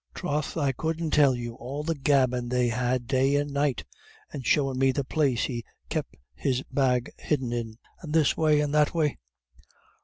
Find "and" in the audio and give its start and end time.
3.35-3.53, 4.33-4.43, 8.01-8.11, 8.61-8.73